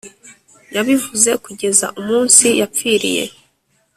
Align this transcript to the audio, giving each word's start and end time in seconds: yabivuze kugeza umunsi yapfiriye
yabivuze 0.75 1.29
kugeza 1.45 1.87
umunsi 1.99 2.45
yapfiriye 2.59 3.23